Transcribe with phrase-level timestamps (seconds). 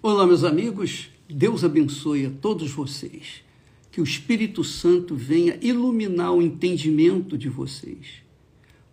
[0.00, 1.10] Olá, meus amigos.
[1.28, 3.42] Deus abençoe a todos vocês.
[3.90, 8.22] Que o Espírito Santo venha iluminar o entendimento de vocês,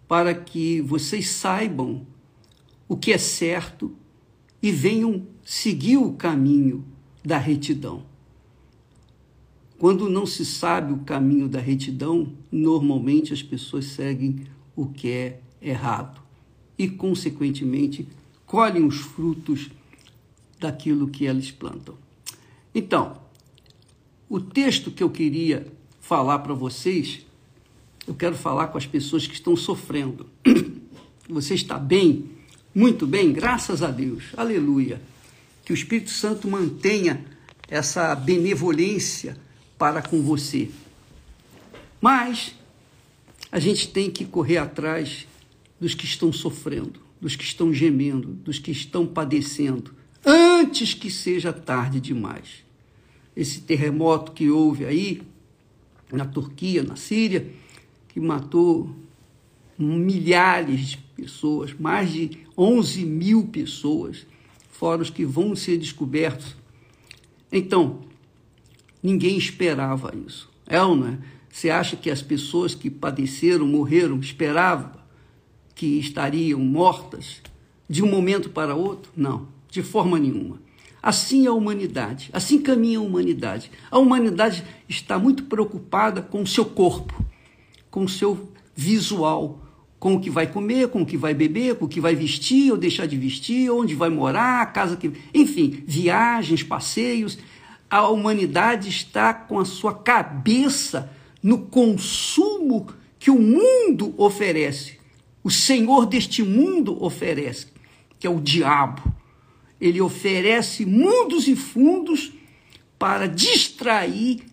[0.07, 2.07] para que vocês saibam
[2.88, 3.94] o que é certo
[4.63, 6.83] e venham seguir o caminho
[7.23, 8.03] da retidão.
[9.77, 14.39] Quando não se sabe o caminho da retidão, normalmente as pessoas seguem
[14.75, 16.19] o que é errado
[16.79, 18.07] e, consequentemente,
[18.47, 19.69] colhem os frutos
[20.59, 21.95] daquilo que eles plantam.
[22.73, 23.21] Então,
[24.29, 25.65] o texto que eu queria
[26.01, 27.25] falar para vocês,
[28.07, 30.27] eu quero falar com as pessoas que estão sofrendo.
[31.29, 32.30] Você está bem?
[32.73, 33.31] Muito bem?
[33.31, 34.25] Graças a Deus.
[34.38, 35.02] Aleluia.
[35.63, 37.25] Que o Espírito Santo mantenha
[37.67, 39.38] essa benevolência
[39.77, 40.69] para com você.
[41.99, 42.53] Mas
[43.52, 45.25] a gente tem que correr atrás
[45.80, 49.94] dos que estão sofrendo, dos que estão gemendo, dos que estão padecendo,
[50.66, 52.66] antes que seja tarde demais.
[53.36, 55.21] Esse terremoto que houve aí,
[56.11, 57.47] na Turquia, na Síria,
[58.09, 58.95] que matou
[59.77, 64.25] milhares de pessoas, mais de 11 mil pessoas,
[64.71, 66.55] fora os que vão ser descobertos.
[67.52, 68.02] Então,
[69.03, 70.49] ninguém esperava isso.
[70.66, 71.17] É ou não é?
[71.49, 74.91] Você acha que as pessoas que padeceram, morreram, esperavam
[75.73, 77.41] que estariam mortas
[77.88, 79.11] de um momento para outro?
[79.16, 80.61] Não, de forma nenhuma.
[81.03, 83.69] Assim é a humanidade, assim caminha a humanidade.
[83.91, 87.23] A humanidade está muito preocupada com o seu corpo,
[87.91, 89.61] com o seu visual,
[89.99, 92.71] com o que vai comer, com o que vai beber, com o que vai vestir
[92.71, 95.11] ou deixar de vestir, onde vai morar, a casa que.
[95.33, 97.37] Enfim, viagens, passeios.
[97.89, 101.11] A humanidade está com a sua cabeça
[101.43, 102.87] no consumo
[103.19, 104.99] que o mundo oferece,
[105.43, 107.67] o senhor deste mundo oferece,
[108.17, 109.14] que é o diabo
[109.88, 112.31] ele oferece mundos e fundos
[112.97, 114.44] para distrair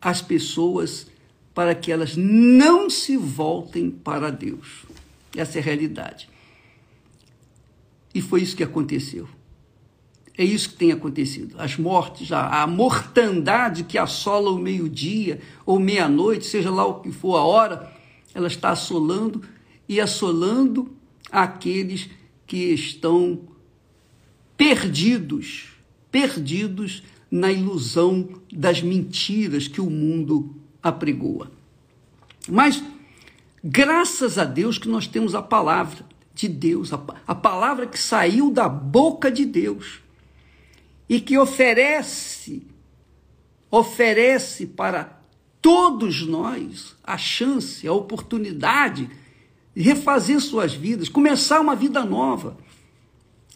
[0.00, 1.08] as pessoas
[1.52, 4.84] para que elas não se voltem para Deus.
[5.36, 6.28] Essa é a realidade.
[8.14, 9.28] E foi isso que aconteceu.
[10.38, 11.56] É isso que tem acontecido.
[11.58, 17.12] As mortes, a, a mortandade que assola o meio-dia ou meia-noite, seja lá o que
[17.12, 17.92] for a hora,
[18.32, 19.42] ela está assolando
[19.88, 20.96] e assolando
[21.30, 22.08] aqueles
[22.46, 23.50] que estão
[24.60, 25.70] perdidos,
[26.10, 31.50] perdidos na ilusão das mentiras que o mundo apregoa.
[32.46, 32.84] Mas,
[33.64, 36.04] graças a Deus que nós temos a palavra
[36.34, 40.02] de Deus, a, a palavra que saiu da boca de Deus
[41.08, 42.62] e que oferece,
[43.70, 45.22] oferece para
[45.62, 49.08] todos nós a chance, a oportunidade
[49.74, 52.58] de refazer suas vidas, começar uma vida nova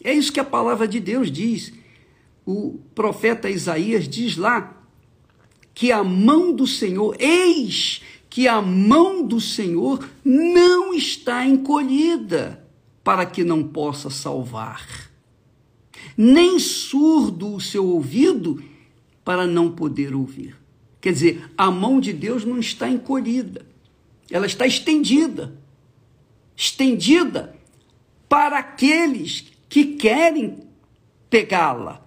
[0.03, 1.73] é isso que a palavra de Deus diz.
[2.45, 4.81] O profeta Isaías diz lá
[5.73, 12.65] que a mão do Senhor, eis que a mão do Senhor não está encolhida
[13.03, 15.11] para que não possa salvar,
[16.17, 18.63] nem surdo o seu ouvido
[19.23, 20.55] para não poder ouvir.
[20.99, 23.65] Quer dizer, a mão de Deus não está encolhida,
[24.29, 25.65] ela está estendida
[26.55, 27.55] estendida
[28.29, 30.57] para aqueles que querem
[31.29, 32.01] pegá-la,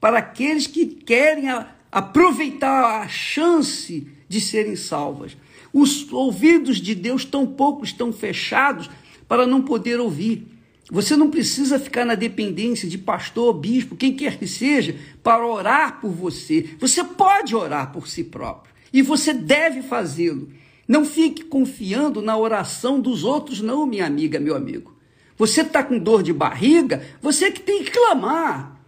[0.00, 1.44] para aqueles que querem
[1.90, 5.36] aproveitar a chance de serem salvas.
[5.72, 8.90] Os ouvidos de Deus tão pouco estão fechados
[9.28, 10.46] para não poder ouvir.
[10.90, 16.00] Você não precisa ficar na dependência de pastor, bispo, quem quer que seja, para orar
[16.00, 16.76] por você.
[16.78, 20.48] Você pode orar por si próprio e você deve fazê-lo.
[20.86, 24.95] Não fique confiando na oração dos outros, não, minha amiga, meu amigo.
[25.36, 28.80] Você está com dor de barriga, você que tem que clamar.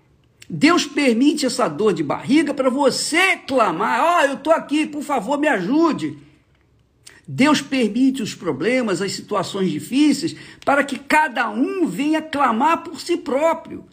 [0.48, 5.02] Deus permite essa dor de barriga para você clamar: Ó, oh, eu estou aqui, por
[5.02, 6.18] favor, me ajude.
[7.30, 13.18] Deus permite os problemas, as situações difíceis, para que cada um venha clamar por si
[13.18, 13.84] próprio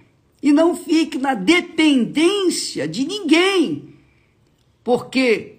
[0.42, 3.96] e não fique na dependência de ninguém.
[4.82, 5.56] Porque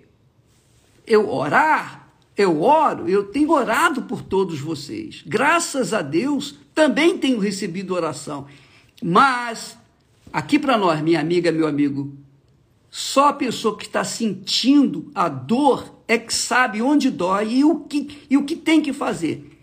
[1.07, 5.23] eu orar, eu oro, eu tenho orado por todos vocês.
[5.27, 8.47] Graças a Deus, também tenho recebido oração.
[9.03, 9.79] Mas,
[10.31, 12.15] aqui para nós, minha amiga, meu amigo,
[12.91, 17.81] só a pessoa que está sentindo a dor é que sabe onde dói e o
[17.81, 19.59] que, e o que tem que fazer.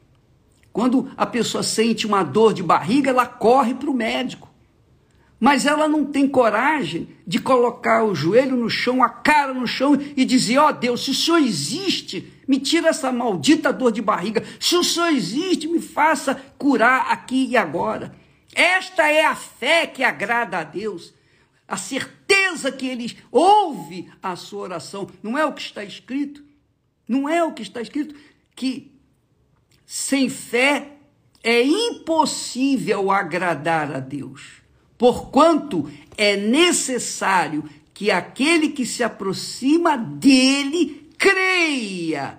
[0.74, 4.50] Quando a pessoa sente uma dor de barriga, ela corre para o médico.
[5.44, 10.00] Mas ela não tem coragem de colocar o joelho no chão, a cara no chão
[10.16, 14.02] e dizer: Ó oh, Deus, se o Senhor existe, me tira essa maldita dor de
[14.02, 14.42] barriga.
[14.58, 18.16] Se o Senhor existe, me faça curar aqui e agora.
[18.56, 21.14] Esta é a fé que agrada a Deus.
[21.68, 25.10] a certeza que ele ouve a sua oração.
[25.22, 26.42] Não é o que está escrito?
[27.06, 28.16] Não é o que está escrito
[28.56, 28.94] que
[29.86, 30.94] sem fé
[31.44, 34.63] é impossível agradar a Deus,
[35.04, 42.38] porquanto é necessário que aquele que se aproxima dele creia,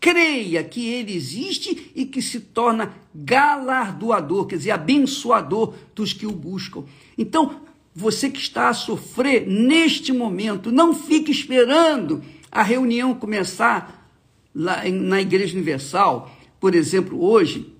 [0.00, 6.32] creia que ele existe e que se torna galardoador, quer dizer, abençoador dos que o
[6.32, 6.84] buscam.
[7.18, 7.60] Então,
[7.94, 14.10] você que está a sofrer neste momento, não fique esperando a reunião começar
[14.54, 17.70] lá na Igreja Universal, por exemplo, hoje.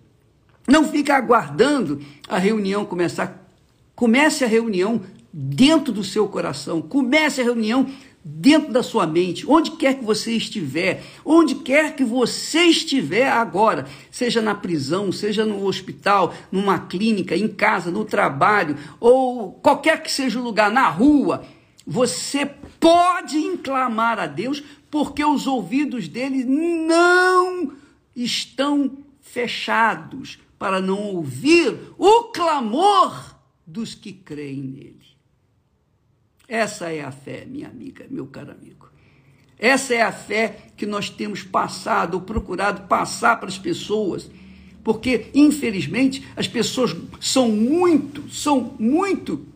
[0.67, 3.48] Não fique aguardando a reunião começar.
[3.99, 5.01] Comece a reunião
[5.33, 6.81] dentro do seu coração.
[6.81, 7.85] Comece a reunião
[8.25, 13.89] dentro da sua mente, onde quer que você estiver, onde quer que você estiver agora,
[14.09, 20.13] seja na prisão, seja no hospital, numa clínica, em casa, no trabalho, ou qualquer que
[20.13, 21.45] seja o lugar, na rua,
[21.85, 22.49] você
[22.79, 27.73] pode inclamar a Deus, porque os ouvidos dele não
[28.15, 33.37] estão fechados para não ouvir o clamor
[33.69, 35.07] dos que creem nele.
[36.49, 38.89] Essa é a fé, minha amiga, meu caro amigo.
[39.59, 44.31] Essa é a fé que nós temos passado, ou procurado passar para as pessoas,
[44.83, 49.47] porque infelizmente as pessoas são muito, são muito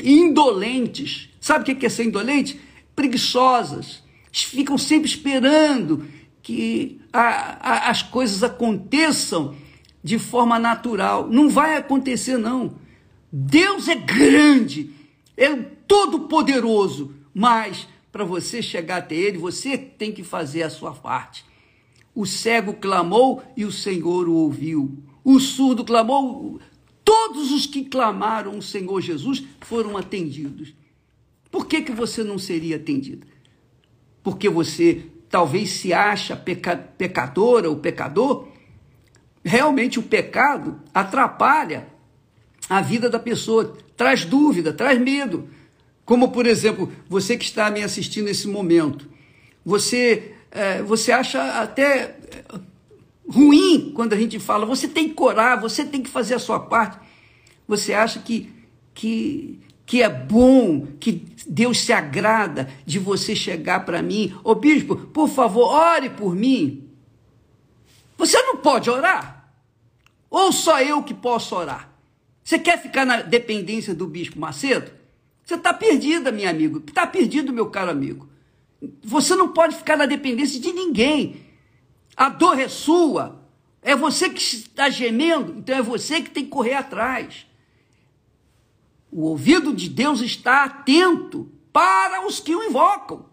[0.00, 1.30] indolentes.
[1.40, 2.60] Sabe o que é ser indolente?
[2.94, 4.04] Preguiçosas.
[4.30, 6.06] Ficam sempre esperando
[6.40, 9.56] que a, a, as coisas aconteçam
[10.04, 11.28] de forma natural.
[11.28, 12.85] Não vai acontecer, não.
[13.30, 14.90] Deus é grande,
[15.36, 21.44] é todo-poderoso, mas para você chegar até ele, você tem que fazer a sua parte.
[22.14, 25.02] O cego clamou e o Senhor o ouviu.
[25.22, 26.58] O surdo clamou,
[27.04, 30.72] todos os que clamaram o Senhor Jesus foram atendidos.
[31.50, 33.26] Por que, que você não seria atendido?
[34.22, 38.48] Porque você talvez se acha peca, pecadora ou pecador?
[39.44, 41.86] Realmente o pecado atrapalha
[42.68, 45.48] a vida da pessoa, traz dúvida, traz medo.
[46.04, 49.08] Como, por exemplo, você que está me assistindo nesse momento,
[49.64, 52.44] você, é, você acha até é,
[53.28, 56.60] ruim quando a gente fala, você tem que orar, você tem que fazer a sua
[56.60, 56.98] parte.
[57.66, 58.52] Você acha que,
[58.94, 64.96] que, que é bom, que Deus se agrada de você chegar para mim, ô bispo,
[64.96, 66.88] por favor, ore por mim.
[68.16, 69.50] Você não pode orar?
[70.30, 71.95] Ou só eu que posso orar?
[72.46, 74.92] Você quer ficar na dependência do bispo Macedo?
[75.44, 76.80] Você está perdida, meu amigo.
[76.86, 78.28] Está perdido, meu caro amigo.
[79.02, 81.44] Você não pode ficar na dependência de ninguém.
[82.16, 83.42] A dor é sua.
[83.82, 87.48] É você que está gemendo, então é você que tem que correr atrás.
[89.10, 93.26] O ouvido de Deus está atento para os que o invocam.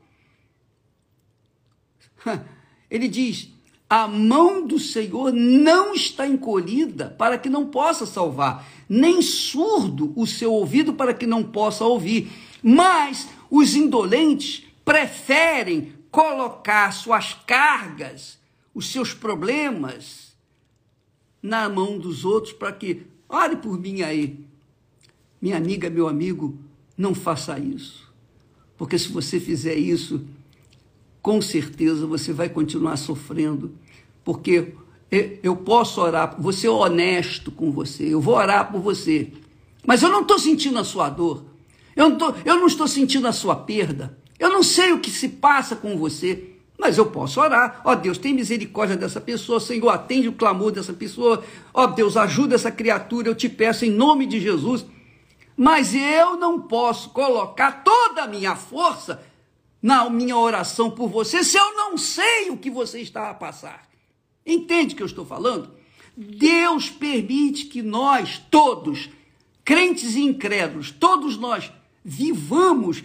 [2.90, 3.50] Ele diz:
[3.96, 10.26] a mão do Senhor não está encolhida para que não possa salvar, nem surdo o
[10.26, 12.32] seu ouvido para que não possa ouvir.
[12.64, 18.40] Mas os indolentes preferem colocar suas cargas,
[18.74, 20.36] os seus problemas,
[21.40, 24.44] na mão dos outros para que, ore por mim aí.
[25.40, 26.58] Minha amiga, meu amigo,
[26.98, 28.12] não faça isso.
[28.76, 30.26] Porque se você fizer isso,
[31.24, 33.72] com certeza você vai continuar sofrendo
[34.26, 34.74] porque
[35.42, 39.32] eu posso orar, você é honesto com você, eu vou orar por você,
[39.86, 41.46] mas eu não estou sentindo a sua dor,
[41.96, 45.10] eu não, tô, eu não estou sentindo a sua perda, eu não sei o que
[45.10, 47.82] se passa com você, mas eu posso orar.
[47.86, 51.42] Ó Deus, tem misericórdia dessa pessoa, Senhor, atende o clamor dessa pessoa.
[51.74, 54.86] Ó Deus, ajuda essa criatura, eu te peço em nome de Jesus.
[55.56, 59.22] Mas eu não posso colocar toda a minha força
[59.84, 63.86] na minha oração por você se eu não sei o que você está a passar.
[64.46, 65.76] Entende o que eu estou falando?
[66.16, 69.10] Deus permite que nós todos,
[69.66, 71.70] crentes e incrédulos, todos nós
[72.04, 73.04] vivamos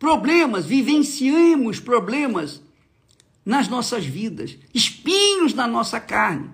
[0.00, 2.60] problemas, vivenciemos problemas
[3.44, 6.50] nas nossas vidas, espinhos na nossa carne.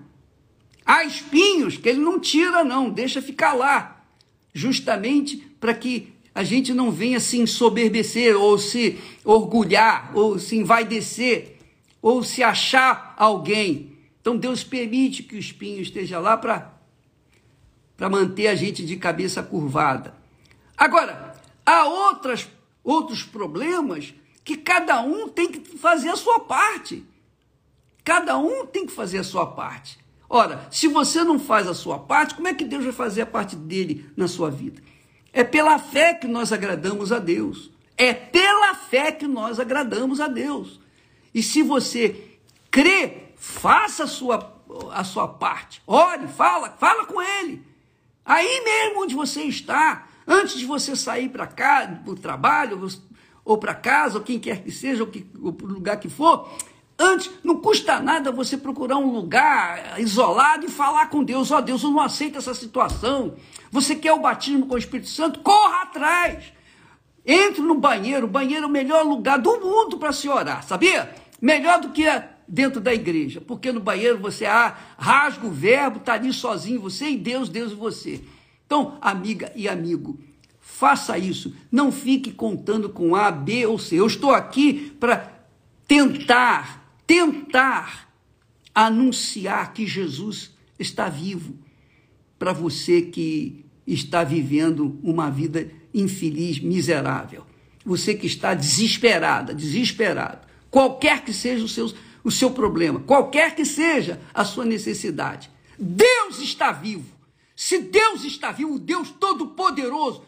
[0.85, 4.05] Há espinhos que ele não tira, não, deixa ficar lá,
[4.53, 11.57] justamente para que a gente não venha se ensoberbecer, ou se orgulhar, ou se envaidecer,
[12.01, 16.71] ou se achar alguém então Deus permite que o espinho esteja lá para
[18.09, 20.15] manter a gente de cabeça curvada.
[20.77, 21.35] Agora,
[21.65, 22.47] há outras,
[22.81, 27.03] outros problemas que cada um tem que fazer a sua parte.
[28.01, 29.99] Cada um tem que fazer a sua parte.
[30.29, 33.25] Ora, se você não faz a sua parte, como é que Deus vai fazer a
[33.25, 34.81] parte dele na sua vida?
[35.33, 37.71] É pela fé que nós agradamos a Deus.
[37.97, 40.79] É pela fé que nós agradamos a Deus.
[41.33, 42.37] E se você
[42.69, 44.61] crê, faça a sua,
[44.91, 45.81] a sua parte.
[45.87, 47.65] Ore, fala, fala com Ele.
[48.23, 52.87] Aí mesmo onde você está, antes de você sair para cá, para o trabalho,
[53.43, 56.49] ou para casa, ou quem quer que seja, ou, que, o lugar que for,
[56.97, 61.61] antes, não custa nada você procurar um lugar isolado e falar com Deus: Ó oh,
[61.61, 63.35] Deus, eu não aceito essa situação.
[63.71, 65.39] Você quer o batismo com o Espírito Santo?
[65.39, 66.53] Corra atrás.
[67.25, 68.25] Entre no banheiro.
[68.25, 71.13] O banheiro é o melhor lugar do mundo para se orar, sabia?
[71.41, 72.05] Melhor do que
[72.47, 73.41] dentro da igreja.
[73.41, 77.71] Porque no banheiro você ah, rasga o verbo, está ali sozinho, você e Deus, Deus
[77.71, 78.21] e você.
[78.65, 80.19] Então, amiga e amigo,
[80.59, 81.53] faça isso.
[81.71, 83.99] Não fique contando com A, B ou C.
[83.99, 85.31] Eu estou aqui para
[85.87, 86.82] tentar,
[87.13, 88.11] tentar
[88.73, 91.55] anunciar que Jesus está vivo
[92.39, 97.45] para você que está vivendo uma vida infeliz, miserável.
[97.85, 100.47] Você que está desesperada, desesperado.
[100.71, 101.93] Qualquer que seja o seu,
[102.23, 105.51] o seu problema, qualquer que seja a sua necessidade.
[105.77, 107.13] Deus está vivo.
[107.55, 110.23] Se Deus está vivo, o Deus Todo-Poderoso,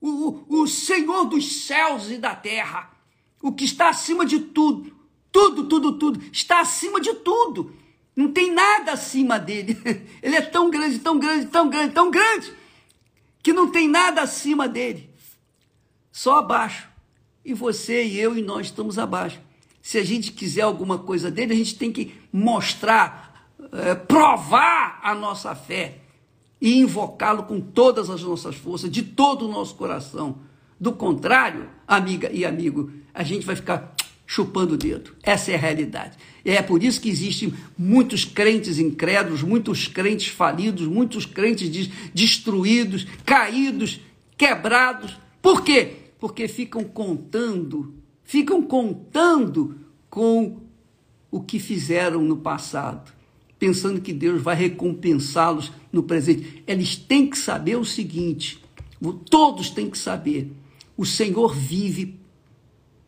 [0.00, 2.90] o, o Senhor dos céus e da terra,
[3.42, 5.01] o que está acima de tudo,
[5.32, 7.74] tudo, tudo, tudo, está acima de tudo.
[8.14, 9.80] Não tem nada acima dele.
[10.22, 12.52] Ele é tão grande, tão grande, tão grande, tão grande,
[13.42, 15.08] que não tem nada acima dele.
[16.12, 16.88] Só abaixo.
[17.44, 19.40] E você e eu e nós estamos abaixo.
[19.80, 25.14] Se a gente quiser alguma coisa dele, a gente tem que mostrar, é, provar a
[25.14, 25.98] nossa fé
[26.60, 30.38] e invocá-lo com todas as nossas forças, de todo o nosso coração.
[30.78, 33.92] Do contrário, amiga e amigo, a gente vai ficar
[34.32, 35.14] chupando o dedo.
[35.22, 36.16] Essa é a realidade.
[36.42, 43.06] E é por isso que existem muitos crentes incrédulos, muitos crentes falidos, muitos crentes destruídos,
[43.26, 44.00] caídos,
[44.38, 45.18] quebrados.
[45.42, 45.96] Por quê?
[46.18, 49.76] Porque ficam contando, ficam contando
[50.08, 50.62] com
[51.30, 53.12] o que fizeram no passado,
[53.58, 56.64] pensando que Deus vai recompensá-los no presente.
[56.66, 58.64] Eles têm que saber o seguinte:
[59.28, 60.50] todos têm que saber,
[60.96, 62.21] o Senhor vive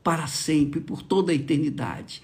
[0.04, 2.22] para sempre, por toda a eternidade.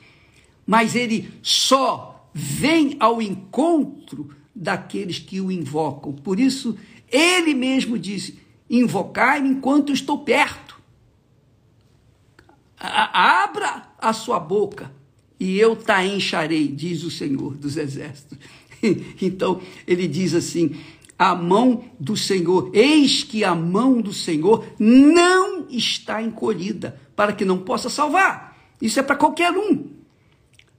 [0.66, 6.12] Mas ele só vem ao encontro daqueles que o invocam.
[6.12, 6.76] Por isso,
[7.10, 10.78] ele mesmo disse: Invocai-me enquanto estou perto.
[12.78, 14.92] A abra a sua boca
[15.38, 18.38] e eu te encharei, diz o Senhor dos Exércitos.
[19.20, 20.74] Então, ele diz assim:
[21.18, 27.44] a mão do Senhor, eis que a mão do Senhor não está encolhida para que
[27.44, 28.56] não possa salvar.
[28.80, 29.90] Isso é para qualquer um.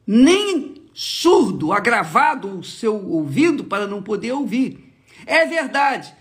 [0.07, 4.91] Nem surdo, agravado o seu ouvido para não poder ouvir.
[5.27, 6.11] É verdade,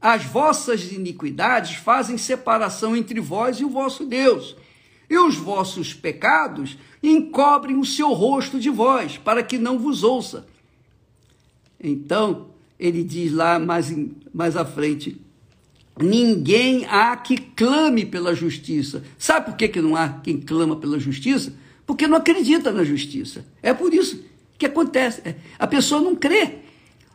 [0.00, 4.56] as vossas iniquidades fazem separação entre vós e o vosso Deus,
[5.08, 10.48] e os vossos pecados encobrem o seu rosto de vós, para que não vos ouça.
[11.78, 12.48] Então,
[12.80, 13.94] ele diz lá mais,
[14.34, 15.24] mais à frente:
[16.00, 19.02] Ninguém há que clame pela justiça.
[19.18, 21.52] Sabe por que, que não há quem clama pela justiça?
[21.86, 23.44] Porque não acredita na justiça.
[23.62, 24.22] É por isso
[24.58, 25.22] que acontece.
[25.24, 26.58] É, a pessoa não crê.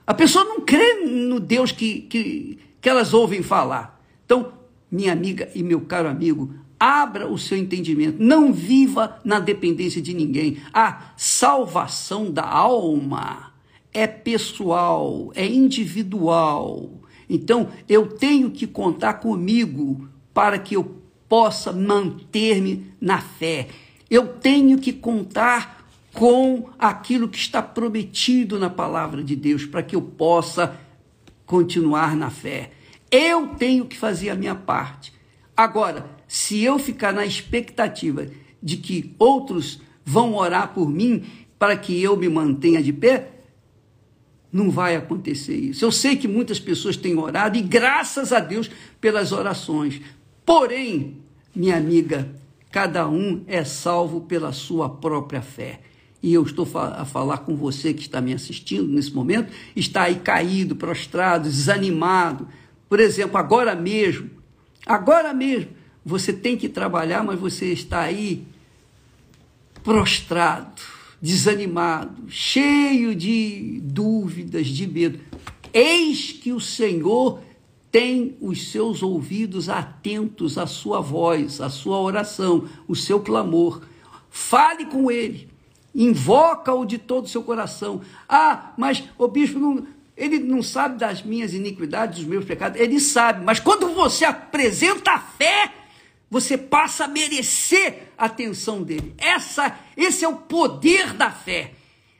[0.05, 4.01] A pessoa não crê no Deus que, que, que elas ouvem falar.
[4.25, 4.53] Então,
[4.91, 8.17] minha amiga e meu caro amigo, abra o seu entendimento.
[8.21, 10.57] Não viva na dependência de ninguém.
[10.73, 13.53] A salvação da alma
[13.93, 17.02] é pessoal, é individual.
[17.33, 23.69] Então, eu tenho que contar comigo para que eu possa manter-me na fé.
[24.07, 29.95] Eu tenho que contar com aquilo que está prometido na palavra de Deus para que
[29.95, 30.79] eu possa
[31.43, 32.69] continuar na fé.
[33.09, 35.11] Eu tenho que fazer a minha parte.
[35.57, 38.27] Agora, se eu ficar na expectativa
[38.61, 41.23] de que outros vão orar por mim
[41.57, 43.32] para que eu me mantenha de pé,
[44.53, 45.83] não vai acontecer isso.
[45.83, 48.69] Eu sei que muitas pessoas têm orado e graças a Deus
[49.01, 49.99] pelas orações.
[50.45, 51.17] Porém,
[51.55, 52.29] minha amiga,
[52.71, 55.79] cada um é salvo pela sua própria fé.
[56.21, 60.15] E eu estou a falar com você que está me assistindo nesse momento, está aí
[60.15, 62.47] caído, prostrado, desanimado.
[62.87, 64.29] Por exemplo, agora mesmo,
[64.85, 65.71] agora mesmo,
[66.05, 68.45] você tem que trabalhar, mas você está aí
[69.83, 70.81] prostrado
[71.23, 75.21] desanimado, cheio de dúvidas, de medo.
[75.73, 77.39] Eis que o Senhor
[77.89, 83.83] tem os seus ouvidos atentos à sua voz, à sua oração, o seu clamor.
[84.29, 85.47] Fale com ele,
[85.95, 88.01] invoca-o de todo o seu coração.
[88.27, 89.87] Ah, mas o bispo não,
[90.17, 95.11] Ele não sabe das minhas iniquidades, dos meus pecados, ele sabe, mas quando você apresenta
[95.11, 95.71] a fé,
[96.33, 99.13] você passa a merecer a atenção dele.
[99.19, 101.75] Essa, esse é o poder da fé.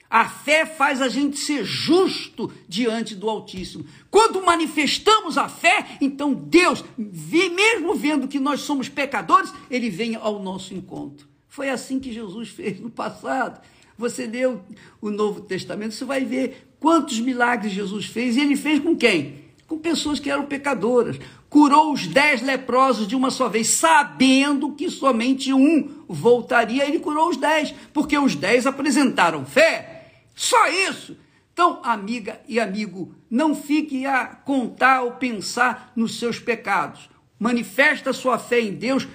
[0.07, 3.87] A fé faz a gente ser justo diante do Altíssimo.
[4.11, 10.37] Quando manifestamos a fé, então Deus, mesmo vendo que nós somos pecadores, ele vem ao
[10.37, 11.27] nosso encontro.
[11.47, 13.65] Foi assim que Jesus fez no passado.
[13.97, 14.61] Você leu
[15.01, 18.37] o Novo Testamento, você vai ver quantos milagres Jesus fez.
[18.37, 19.42] E ele fez com quem?
[19.73, 21.19] Com pessoas que eram pecadoras.
[21.49, 26.85] Curou os dez leprosos de uma só vez, sabendo que somente um voltaria.
[26.87, 30.11] Ele curou os dez, porque os dez apresentaram fé.
[30.35, 31.17] Só isso.
[31.51, 37.09] Então, amiga e amigo, não fique a contar ou pensar nos seus pecados.
[37.39, 39.07] Manifesta sua fé em Deus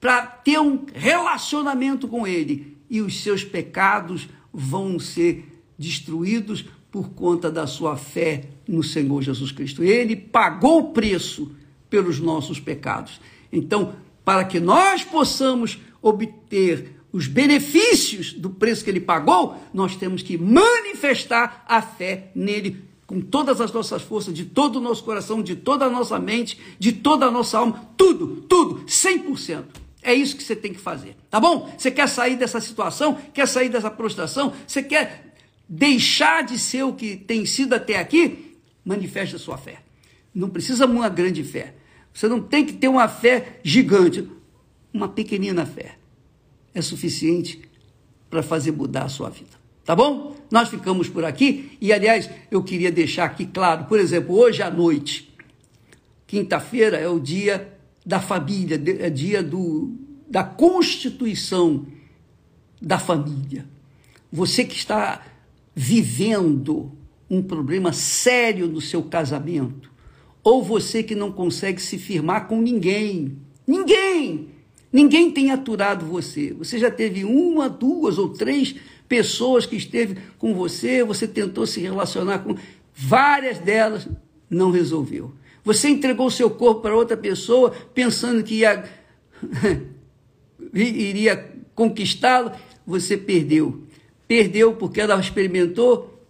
[0.00, 7.50] para ter um relacionamento com Ele e os seus pecados vão ser destruídos por conta
[7.50, 9.82] da sua fé no Senhor Jesus Cristo.
[9.82, 11.50] Ele pagou o preço
[11.90, 13.20] pelos nossos pecados.
[13.50, 20.22] Então, para que nós possamos obter os benefícios do preço que ele pagou, nós temos
[20.22, 25.42] que manifestar a fé nele com todas as nossas forças, de todo o nosso coração,
[25.42, 29.64] de toda a nossa mente, de toda a nossa alma, tudo, tudo, 100%.
[30.00, 31.74] É isso que você tem que fazer, tá bom?
[31.76, 35.33] Você quer sair dessa situação, quer sair dessa prostração, você quer
[35.68, 38.56] deixar de ser o que tem sido até aqui?
[38.84, 39.78] Manifeste a sua fé.
[40.34, 41.74] Não precisa uma grande fé.
[42.12, 44.28] Você não tem que ter uma fé gigante.
[44.92, 45.96] Uma pequenina fé
[46.74, 47.62] é suficiente
[48.28, 49.64] para fazer mudar a sua vida.
[49.84, 50.36] Tá bom?
[50.50, 54.70] Nós ficamos por aqui e, aliás, eu queria deixar aqui claro, por exemplo, hoje à
[54.70, 55.34] noite,
[56.26, 59.94] quinta-feira é o dia da família, é dia do,
[60.28, 61.86] da constituição
[62.80, 63.66] da família.
[64.32, 65.22] Você que está
[65.74, 66.92] vivendo
[67.28, 69.90] um problema sério no seu casamento,
[70.42, 74.48] ou você que não consegue se firmar com ninguém, ninguém,
[74.92, 76.52] ninguém tem aturado você.
[76.52, 78.74] Você já teve uma, duas ou três
[79.08, 82.54] pessoas que esteve com você, você tentou se relacionar com
[82.94, 84.06] várias delas,
[84.48, 85.32] não resolveu.
[85.64, 88.84] Você entregou seu corpo para outra pessoa pensando que ia,
[90.74, 92.52] iria conquistá-lo,
[92.86, 93.82] você perdeu.
[94.34, 96.20] Perdeu porque ela experimentou,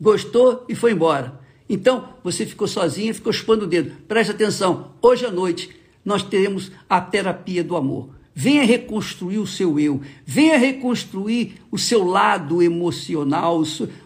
[0.00, 1.38] gostou e foi embora.
[1.68, 3.92] Então, você ficou sozinha, ficou chupando o dedo.
[4.08, 5.68] Preste atenção, hoje à noite
[6.02, 8.08] nós teremos a terapia do amor.
[8.34, 13.62] Venha reconstruir o seu eu, venha reconstruir o seu lado emocional,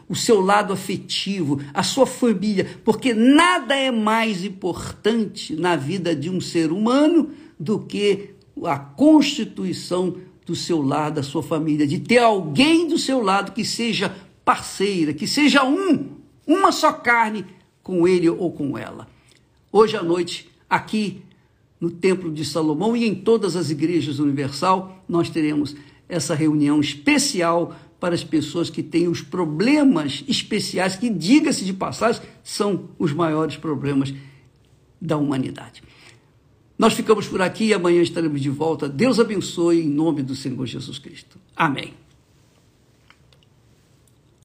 [0.09, 6.29] o seu lado afetivo, a sua família, porque nada é mais importante na vida de
[6.29, 8.31] um ser humano do que
[8.65, 13.65] a constituição do seu lado, da sua família, de ter alguém do seu lado que
[13.65, 16.13] seja parceira, que seja um,
[16.47, 17.45] uma só carne
[17.83, 19.09] com ele ou com ela.
[19.73, 21.23] Hoje à noite, aqui
[21.81, 25.75] no Templo de Salomão e em todas as igrejas universal, nós teremos
[26.09, 32.23] essa reunião especial para as pessoas que têm os problemas especiais, que, diga-se de passagem,
[32.45, 34.15] são os maiores problemas
[35.01, 35.83] da humanidade.
[36.79, 38.89] Nós ficamos por aqui e amanhã estaremos de volta.
[38.89, 41.39] Deus abençoe em nome do Senhor Jesus Cristo.
[41.57, 42.06] Amém.